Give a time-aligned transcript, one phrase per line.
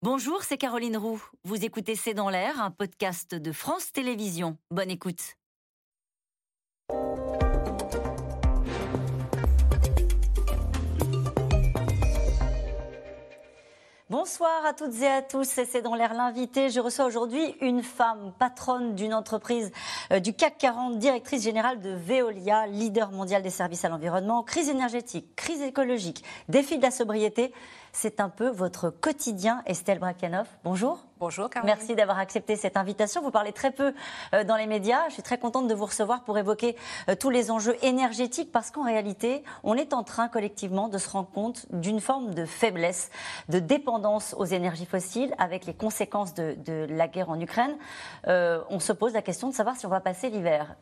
[0.00, 1.20] Bonjour, c'est Caroline Roux.
[1.42, 4.56] Vous écoutez C'est dans l'air, un podcast de France Télévisions.
[4.70, 5.34] Bonne écoute.
[14.08, 16.70] Bonsoir à toutes et à tous, c'est dans l'air l'invité.
[16.70, 19.70] Je reçois aujourd'hui une femme, patronne d'une entreprise
[20.12, 24.68] euh, du CAC 40, directrice générale de Veolia, leader mondial des services à l'environnement, crise
[24.68, 27.52] énergétique, crise écologique, défi de la sobriété.
[27.92, 30.48] C'est un peu votre quotidien, Estelle Bracanoff.
[30.64, 31.04] Bonjour.
[31.20, 31.74] Bonjour, Caroline.
[31.74, 33.22] Merci d'avoir accepté cette invitation.
[33.22, 33.92] Vous parlez très peu
[34.34, 35.08] euh, dans les médias.
[35.08, 36.76] Je suis très contente de vous recevoir pour évoquer
[37.08, 41.08] euh, tous les enjeux énergétiques parce qu'en réalité, on est en train collectivement de se
[41.08, 43.10] rendre compte d'une forme de faiblesse,
[43.48, 47.76] de dépendance aux énergies fossiles avec les conséquences de, la guerre en Ukraine.
[48.28, 50.76] Euh, on se pose la question de savoir si on va passer l'hiver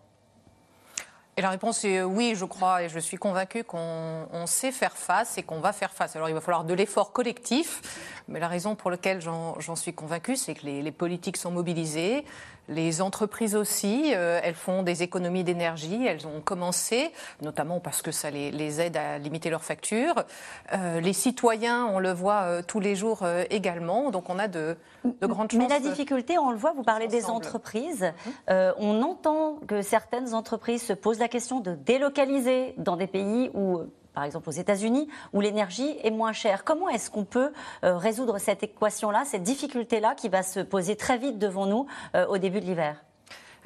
[1.36, 5.36] et la réponse est oui, je crois, et je suis convaincue qu'on sait faire face
[5.36, 6.16] et qu'on va faire face.
[6.16, 7.82] Alors il va falloir de l'effort collectif,
[8.28, 12.24] mais la raison pour laquelle j'en suis convaincue, c'est que les, les, politiques sont mobilisées,
[12.68, 18.10] les entreprises aussi, euh, elles font des économies d'énergie, elles ont commencé, notamment parce que
[18.10, 20.24] ça les, aide à limiter leurs factures.
[20.72, 24.76] Euh, les citoyens, on le voit euh, tous les jours également, donc on a de,
[25.22, 25.60] grandes chances.
[25.60, 28.12] Mais la difficulté, on le voit, vous parlez des entreprises,
[28.48, 28.72] hum.
[28.78, 33.80] on entend que certaines entreprises se posent la question de délocaliser dans des pays où
[34.16, 36.64] par exemple aux États-Unis, où l'énergie est moins chère.
[36.64, 37.52] Comment est-ce qu'on peut
[37.84, 42.26] euh, résoudre cette équation-là, cette difficulté-là qui va se poser très vite devant nous euh,
[42.26, 43.05] au début de l'hiver?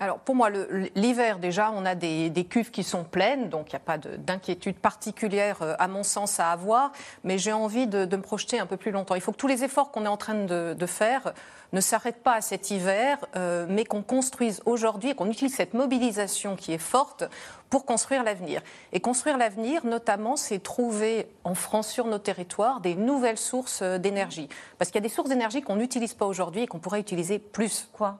[0.00, 0.48] Alors pour moi,
[0.94, 4.76] l'hiver déjà, on a des, cuves qui sont pleines, donc il n'y a pas d'inquiétude
[4.76, 8.78] particulière euh, à mon sens à avoir, mais j'ai envie de, me projeter un peu
[8.78, 9.14] plus longtemps.
[9.14, 11.34] Il faut que tous les efforts qu'on est en train de, faire
[11.74, 15.74] ne s'arrêtent pas à cet hiver, euh, mais qu'on construise aujourd'hui et qu'on utilise cette
[15.74, 17.24] mobilisation qui est forte
[17.68, 18.62] pour construire l'avenir.
[18.92, 23.98] Et construire l'avenir, notamment, c'est trouver en France, sur nos territoires, des nouvelles sources euh,
[23.98, 24.48] d'énergie.
[24.78, 27.38] Parce qu'il y a des sources d'énergie qu'on n'utilise pas aujourd'hui et qu'on pourrait utiliser
[27.38, 27.90] plus.
[27.92, 28.18] Quoi?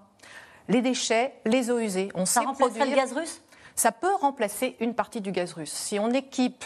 [0.70, 2.08] Les déchets, les eaux usées.
[2.14, 3.42] On ça remplacerait le gaz russe?
[3.74, 5.72] Ça peut remplacer une partie du gaz russe.
[5.72, 6.64] Si on équipe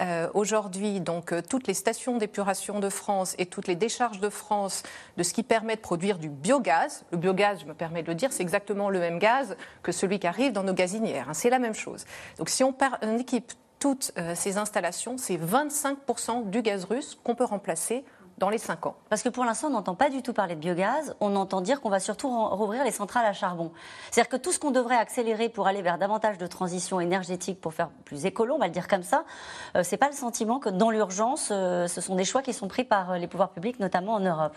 [0.00, 4.30] euh, aujourd'hui donc euh, toutes les stations d'épuration de France et toutes les décharges de
[4.30, 4.82] France
[5.18, 7.04] de ce qui permet de produire du biogaz.
[7.10, 10.18] Le biogaz, je me permets de le dire, c'est exactement le même gaz que celui
[10.18, 11.28] qui arrive dans nos gazinières.
[11.28, 11.34] Hein.
[11.34, 12.06] c'est la même chose.
[12.38, 17.34] Donc si on, on équipe toutes euh, ces installations, c'est 25% du gaz russe qu'on
[17.34, 18.04] peut remplacer
[18.40, 18.96] dans les 5 ans.
[19.10, 21.80] Parce que pour l'instant, on n'entend pas du tout parler de biogaz, on entend dire
[21.80, 23.70] qu'on va surtout rouvrir les centrales à charbon.
[24.10, 27.74] C'est-à-dire que tout ce qu'on devrait accélérer pour aller vers davantage de transition énergétique, pour
[27.74, 29.24] faire plus écolo, on va le dire comme ça,
[29.76, 32.66] euh, c'est pas le sentiment que dans l'urgence, euh, ce sont des choix qui sont
[32.66, 34.56] pris par euh, les pouvoirs publics, notamment en Europe.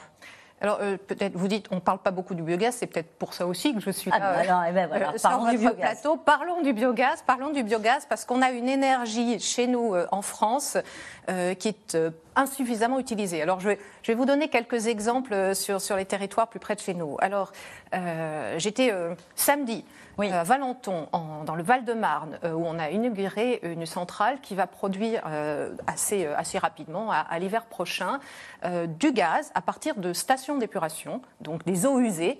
[0.63, 3.45] Alors, peut-être, vous dites, on ne parle pas beaucoup du biogaz, c'est peut-être pour ça
[3.45, 4.43] aussi que je suis ah, là.
[4.49, 5.13] Ah, eh ben voilà.
[5.21, 5.77] parlons du biogaz.
[5.77, 6.17] Plateau.
[6.17, 10.77] Parlons du biogaz, parlons du biogaz, parce qu'on a une énergie chez nous en France
[11.27, 11.97] qui est
[12.35, 13.41] insuffisamment utilisés.
[13.41, 16.59] Alors, je vais, je vais, vous donner quelques exemples euh, sur, sur les territoires plus
[16.59, 17.17] près de chez nous.
[17.19, 17.51] Alors,
[17.93, 19.15] euh, j'étais euh,
[20.17, 21.07] samedi à Valenton,
[21.45, 25.21] dans le Val-de-Marne, où on a inauguré une centrale qui va produire
[25.87, 28.19] assez, assez rapidement, à, l'hiver prochain,
[28.87, 32.39] du gaz à partir de stations d'épuration, donc des eaux usées,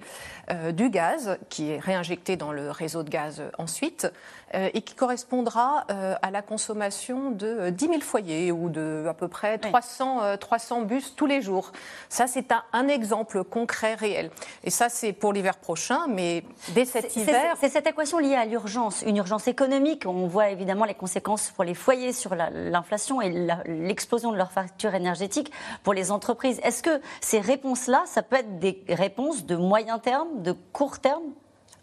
[0.73, 4.11] du gaz qui est réinjecté dans le réseau de gaz ensuite,
[4.53, 5.85] et qui correspondra
[6.21, 10.81] à la consommation de 10 000 foyers ou de à peu près 3 300, 300
[10.81, 11.71] euh, bus tous les jours.
[12.09, 14.29] Ça, c'est un, exemple concret, réel.
[14.63, 17.55] Et ça, c'est pour l'hiver prochain, mais dès cet hiver.
[17.63, 20.03] C'est cette équation liée à l'urgence, une urgence économique.
[20.05, 23.29] On voit évidemment les conséquences pour les foyers sur l'inflation et
[23.65, 25.49] l'explosion de leurs factures énergétiques
[25.81, 26.59] pour les entreprises.
[26.63, 31.23] Est-ce que ces réponses-là, ça peut être des réponses de moyen terme, de court terme?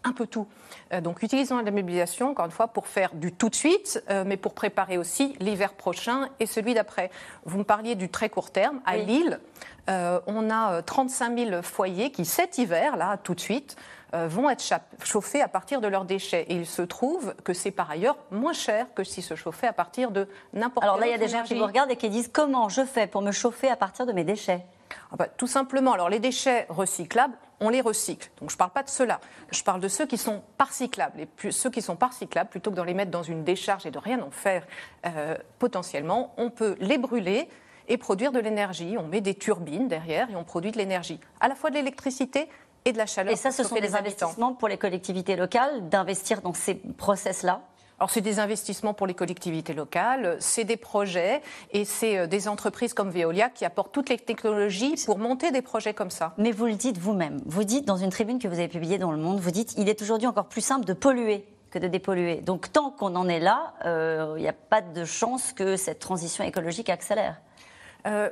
[0.03, 0.47] Un peu tout.
[0.93, 4.23] Euh, donc utilisons la mobilisation, encore une fois, pour faire du tout de suite, euh,
[4.25, 7.11] mais pour préparer aussi l'hiver prochain et celui d'après.
[7.45, 8.81] Vous me parliez du très court terme.
[8.85, 9.39] À Lille,
[9.89, 13.75] euh, on a 35 000 foyers qui, cet hiver, là, tout de suite,
[14.13, 14.63] vont être
[15.03, 16.45] chauffés à partir de leurs déchets.
[16.49, 19.73] Et il se trouve que c'est par ailleurs moins cher que s'ils se chauffaient à
[19.73, 21.95] partir de n'importe quelle Alors là, il y a des gens qui vous regardent et
[21.95, 24.65] qui disent comment je fais pour me chauffer à partir de mes déchets?
[25.11, 28.29] Ah bah, Tout simplement, alors les déchets recyclables, on les recycle.
[28.39, 29.19] Donc je ne parle pas de cela.
[29.51, 31.19] Je parle de ceux qui sont pas recyclables.
[31.21, 33.91] Et ceux qui sont pas recyclables, plutôt que de les mettre dans une décharge et
[33.91, 34.65] de rien en faire
[35.05, 37.47] euh, potentiellement, on peut les brûler
[37.87, 38.95] et produire de l'énergie.
[38.97, 41.19] On met des turbines derrière et on produit de l'énergie.
[41.39, 42.49] À la fois de l'électricité
[42.85, 43.33] et de la chaleur.
[43.33, 47.61] Et ça, ce sont des investissements pour les collectivités locales d'investir dans ces process-là
[48.01, 51.39] alors c'est des investissements pour les collectivités locales, c'est des projets
[51.69, 55.61] et c'est euh, des entreprises comme Veolia qui apportent toutes les technologies pour monter des
[55.61, 56.33] projets comme ça.
[56.39, 59.11] Mais vous le dites vous-même, vous dites dans une tribune que vous avez publiée dans
[59.11, 62.37] Le Monde, vous dites il est aujourd'hui encore plus simple de polluer que de dépolluer.
[62.37, 65.99] Donc tant qu'on en est là, euh, il n'y a pas de chance que cette
[65.99, 67.39] transition écologique accélère.
[68.07, 68.31] Euh,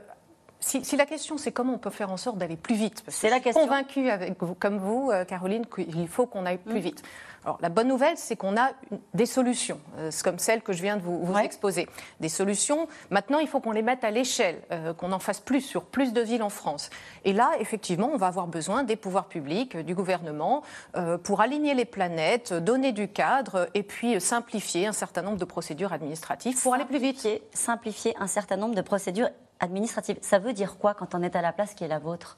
[0.59, 3.39] si, la question c'est comment on peut faire en sorte d'aller plus vite, c'est la
[3.39, 3.63] question.
[3.63, 6.83] Convaincue avec vous, comme vous, euh, Caroline, qu'il faut qu'on aille plus mm.
[6.83, 7.03] vite.
[7.45, 8.71] Alors, la bonne nouvelle, c'est qu'on a
[9.13, 11.88] des solutions, euh, comme celles que je viens de vous, exposer.
[12.19, 15.61] Des solutions, maintenant, il faut qu'on les mette à l'échelle, euh, qu'on en fasse plus
[15.61, 16.89] sur plus de villes en France.
[17.23, 20.63] Et là, effectivement, on va avoir besoin des pouvoirs publics, du gouvernement,
[20.97, 25.45] euh, pour aligner les planètes, donner du cadre et puis simplifier un certain nombre de
[25.45, 27.27] procédures administratives pour aller plus vite.
[27.53, 29.29] Simplifier un certain nombre de procédures
[29.59, 30.17] administratives.
[30.21, 32.38] Ça veut dire quoi quand on est à la place qui est la vôtre?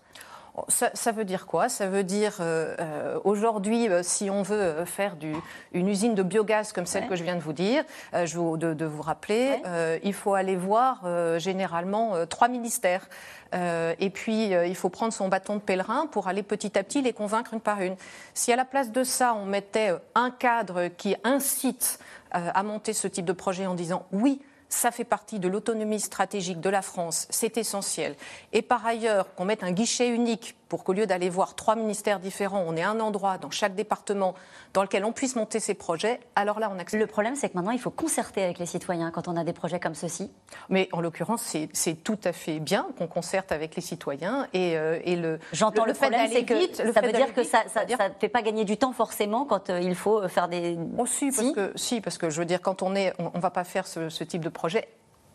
[0.67, 1.69] Ça, veut dire quoi?
[1.69, 5.33] Ça veut dire euh, euh, aujourd'hui, euh, si on veut faire du,
[5.71, 7.83] une usine de biogaz comme celle que je viens de vous dire,
[8.13, 9.61] je vous, de, vous rappeler,
[10.03, 11.03] il faut aller voir
[11.39, 13.07] généralement trois ministères.
[13.53, 17.13] et puis, il faut prendre son bâton de pèlerin pour aller petit à petit les
[17.13, 17.95] convaincre une par une.
[18.33, 21.99] Si à la place de ça, on mettait un cadre qui incite
[22.31, 24.41] à monter ce type de projet en disant oui,
[24.73, 28.15] ça fait partie de l'autonomie stratégique de la France, c'est essentiel.
[28.53, 32.21] Et par ailleurs, qu'on mette un guichet unique pour qu'au lieu d'aller voir trois ministères
[32.21, 34.35] différents, on ait un endroit dans chaque département
[34.73, 37.01] dans lequel on puisse monter ces projets, alors là, on accepte.
[37.01, 39.51] Le problème, c'est que maintenant, il faut concerter avec les citoyens quand on a des
[39.51, 40.31] projets comme ceci.
[40.69, 44.47] Mais en l'occurrence, c'est tout à fait bien qu'on concerte avec les citoyens.
[44.53, 45.39] Et, euh, et le.
[45.51, 46.53] J'entends le, problème, c'est que
[46.93, 49.95] ça veut dire que ça ne fait pas gagner du temps forcément quand euh, il
[49.95, 50.77] faut faire des.
[50.97, 53.13] Oh, si, parce que, si, parce que je veux dire, quand on est.
[53.19, 54.60] On ne va pas faire ce, ce type de projet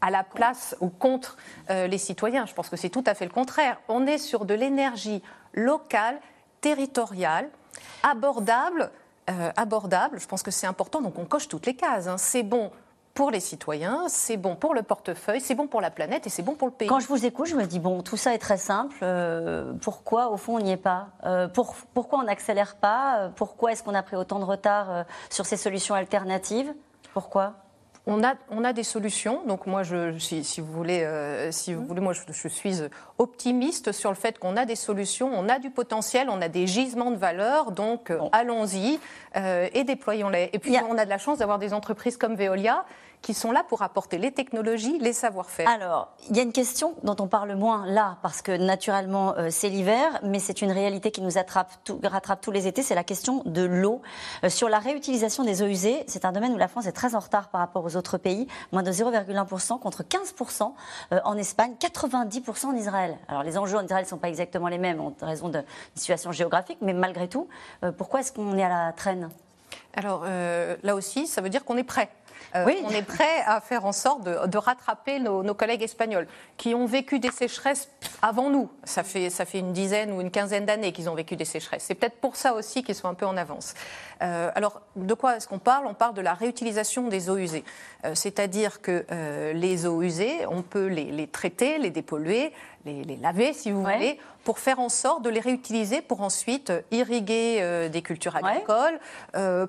[0.01, 1.37] à la place ou contre
[1.71, 2.47] euh, les citoyens.
[2.47, 3.79] Je pense que c'est tout à fait le contraire.
[3.89, 5.23] On est sur de l'énergie
[5.55, 6.21] locale,
[6.61, 7.49] territoriale,
[8.03, 8.91] abordable.
[9.29, 12.07] Euh, abordable, je pense que c'est important, donc on coche toutes les cases.
[12.07, 12.17] Hein.
[12.17, 12.71] C'est bon
[13.13, 16.43] pour les citoyens, c'est bon pour le portefeuille, c'est bon pour la planète et c'est
[16.43, 16.87] bon pour le pays.
[16.87, 18.95] Quand je vous écoute, je me dis, bon, tout ça est très simple.
[19.03, 21.09] Euh, pourquoi, au fond, on n'y est pas
[21.55, 25.97] Pourquoi on n'accélère pas Pourquoi est-ce qu'on a pris autant de retard sur ces solutions
[25.97, 26.73] alternatives
[27.15, 27.55] Pourquoi?
[28.07, 29.43] On a, on a des solutions.
[29.47, 31.87] Donc moi, je, si, vous voulez, euh, si vous mmh.
[31.87, 32.81] voulez, moi, je, suis
[33.19, 36.67] optimiste sur le fait qu'on a des solutions, on a du potentiel, on a des
[36.67, 37.73] gisements de valeur.
[37.73, 39.01] Donc euh, allons-y
[39.37, 40.51] euh, et déployons-les.
[40.53, 42.85] Et puis on a de la chance d'avoir des entreprises comme Veolia
[43.23, 45.69] qui sont là pour apporter les technologies, les savoir-faire.
[45.69, 49.49] Alors, il y a une question dont on parle moins là, parce que naturellement, euh,
[49.51, 51.73] c'est l'hiver, mais c'est une réalité qui nous attrape
[52.05, 54.03] rattrape tous les étés, c'est la question de l'eau.
[54.45, 57.15] Euh, sur la réutilisation des eaux usées, c'est un domaine où la France est très
[57.15, 60.73] en retard par rapport aux autres pays, moins de 0,1% contre 15%
[61.13, 63.19] euh, en Espagne, 90% en Israël.
[63.29, 65.63] Alors, les enjeux en Israël ne sont pas exactement les mêmes en raison de
[65.95, 67.49] situation géographique, mais malgré tout,
[67.97, 69.31] pourquoi est-ce qu'on est à la traîne?
[69.95, 72.11] Alors là aussi, ça veut dire qu'on est prêt.
[72.55, 72.83] Euh, oui.
[72.85, 76.27] On est prêt à faire en sorte de, rattraper nos, collègues espagnols
[76.57, 77.89] qui ont vécu des sécheresses
[78.23, 78.71] avant nous.
[78.85, 81.85] Ça fait, ça fait une dizaine ou une quinzaine d'années qu'ils ont vécu des sécheresses.
[81.85, 83.75] C'est peut-être pour ça aussi qu'ils sont un peu en avance.
[84.23, 85.87] Euh, alors, de quoi est-ce qu'on parle?
[85.87, 87.65] On parle de la réutilisation des eaux usées.
[88.05, 89.05] Euh, c'est-à-dire que
[89.53, 92.53] les eaux usées, on peut les, traiter, les dépolluer,
[92.87, 97.89] les, laver, si vous voulez, pour faire en sorte de les réutiliser pour ensuite irriguer
[97.91, 98.99] des cultures agricoles,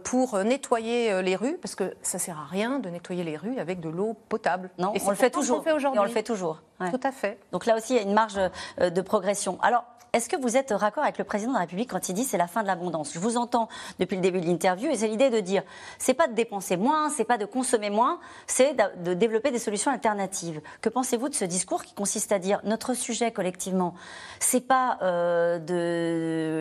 [0.03, 3.79] pour nettoyer les rues, parce que ça sert à rien de nettoyer les rues avec
[3.79, 4.69] de l'eau potable.
[4.77, 5.63] Non, Et on le fait toujours.
[5.63, 6.61] Fait on le fait toujours.
[6.79, 7.39] Tout à fait.
[7.51, 8.37] Donc là aussi, il y a une marge
[8.79, 9.57] euh, de progression.
[9.61, 9.83] Alors,
[10.13, 12.37] est-ce que vous êtes raccord avec le président de la République quand il dit c'est
[12.37, 13.13] la fin de l'abondance?
[13.13, 13.67] Je vous entends
[13.99, 15.63] depuis le début de l'interview et c'est l'idée de dire
[15.99, 19.91] c'est pas de dépenser moins, c'est pas de consommer moins, c'est de développer des solutions
[19.91, 20.61] alternatives.
[20.81, 23.93] Que pensez-vous de ce discours qui consiste à dire notre sujet collectivement,
[24.39, 25.59] c'est pas euh,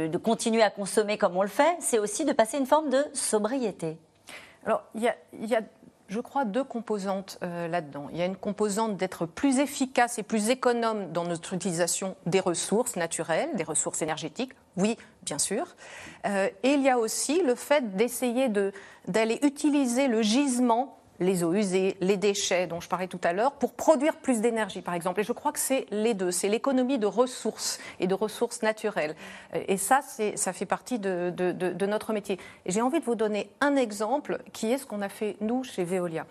[0.08, 3.04] de, continuer à consommer comme on le fait, c'est aussi de passer une forme de
[3.12, 3.98] sobriété
[4.64, 5.60] alors, il y a, y a
[6.08, 8.08] je crois, deux composantes euh, là-dedans.
[8.12, 12.40] Il y a une composante d'être plus efficace et plus économe dans notre utilisation des
[12.40, 15.74] ressources naturelles, des ressources énergétiques, oui, bien sûr.
[16.26, 18.48] Euh, et il y a aussi le fait d'essayer
[19.08, 23.52] d'aller utiliser le gisement les eaux usées, les déchets dont je parlais tout à l'heure,
[23.52, 25.20] pour produire plus d'énergie, par exemple.
[25.20, 26.30] Et je crois que c'est les deux.
[26.30, 29.14] C'est l'économie de ressources et de ressources naturelles.
[29.54, 30.00] Euh, et ça,
[30.34, 32.38] ça fait partie de, notre métier.
[32.66, 35.84] J'ai envie de vous donner un exemple qui est ce qu'on a fait, nous, chez
[35.84, 36.26] Veolia.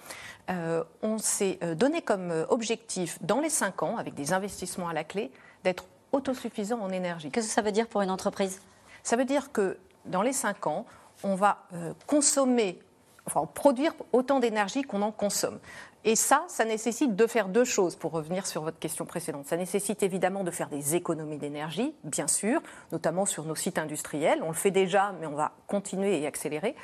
[0.50, 4.94] Euh, on s'est euh, donné comme objectif, dans les cinq ans, avec des investissements à
[4.94, 5.32] la clé,
[5.64, 7.32] d'être autosuffisant en énergie.
[7.32, 8.62] Qu'est-ce que ça veut dire pour une entreprise?
[9.04, 10.86] Ça veut dire que dans les cinq ans,
[11.24, 11.64] on va
[12.06, 12.80] consommer
[13.26, 15.60] enfin, produire autant d'énergie qu'on en consomme.
[16.04, 19.48] Et ça, ça nécessite de faire deux choses, pour revenir sur votre question précédente.
[19.48, 24.44] Ça nécessite évidemment de faire des économies d'énergie, bien sûr, notamment sur nos sites industriels.
[24.44, 26.76] On le fait déjà, mais on va continuer et accélérer.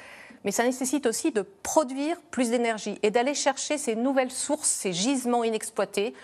[0.44, 4.92] Mais ça nécessite aussi de produire plus d'énergie et d'aller chercher ces nouvelles sources, ces
[4.92, 6.16] gisements inexploités,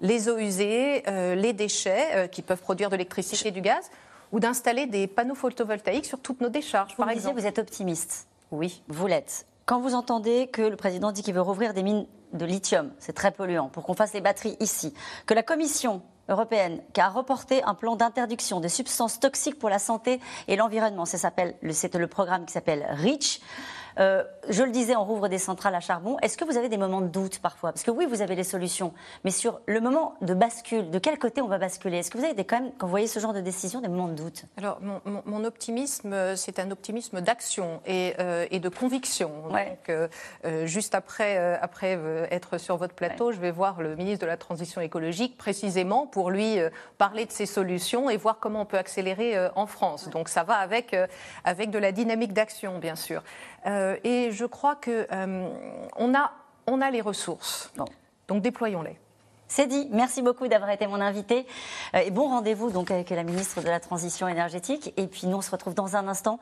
[0.00, 3.90] les eaux usées, euh, les déchets euh, qui peuvent produire de l'électricité et du gaz,
[4.32, 7.38] ou d'installer des panneaux photovoltaïques sur toutes nos décharges, vous par exemple.
[7.38, 8.28] Vous êtes optimiste.
[8.50, 8.82] Oui.
[8.88, 9.46] Vous l'êtes.
[9.66, 13.14] Quand vous entendez que le président dit qu'il veut rouvrir des mines de lithium, c'est
[13.14, 14.94] très polluant, pour qu'on fasse les batteries ici,
[15.26, 19.80] que la Commission européenne qui a reporté un plan d'interdiction des substances toxiques pour la
[19.80, 21.04] santé et l'environnement.
[21.04, 23.40] C'est le programme qui s'appelle REACH.
[23.98, 26.18] Euh, je le disais, on rouvre des centrales à charbon.
[26.20, 27.72] Est-ce que vous avez des moments de doute parfois?
[27.72, 28.92] Parce que oui, vous avez les solutions,
[29.24, 31.98] mais sur le moment de bascule, de quel côté on va basculer?
[31.98, 33.88] Est-ce que vous avez des, quand même, quand vous voyez ce genre de décision, des
[33.88, 34.44] moments de doute?
[34.56, 39.30] Alors, mon, optimisme, c'est un optimisme d'action et, euh, de conviction.
[39.48, 40.08] Donc, euh,
[40.66, 41.98] juste après, après
[42.30, 46.30] être sur votre plateau, je vais voir le ministre de la Transition écologique précisément pour
[46.30, 46.58] lui
[46.98, 50.08] parler de ces solutions et voir comment on peut accélérer en France.
[50.08, 50.96] Donc, ça va avec,
[51.44, 53.22] avec de la dynamique d'action, bien sûr.
[53.66, 56.32] Euh, et je crois qu'on euh, a,
[56.66, 57.72] on a les ressources.
[58.28, 58.98] Donc déployons-les.
[59.48, 59.88] C'est dit.
[59.92, 61.46] Merci beaucoup d'avoir été mon invité.
[61.94, 64.92] Euh, et bon rendez-vous donc avec la ministre de la Transition énergétique.
[64.96, 66.40] Et puis nous, on se retrouve dans un instant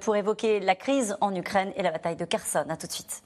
[0.00, 2.64] pour évoquer la crise en Ukraine et la bataille de Kherson.
[2.68, 3.25] À tout de suite.